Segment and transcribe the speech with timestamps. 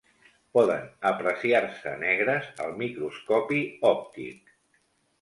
[0.57, 3.63] Poden apreciar-se negres al microscopi
[3.95, 4.55] òptic.